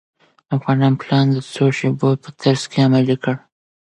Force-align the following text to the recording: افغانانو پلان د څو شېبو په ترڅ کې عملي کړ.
افغانانو 0.57 0.99
پلان 1.01 1.25
د 1.31 1.37
څو 1.53 1.65
شېبو 1.77 2.09
په 2.23 2.29
ترڅ 2.41 2.61
کې 2.71 2.79
عملي 2.87 3.15
کړ. 3.23 3.35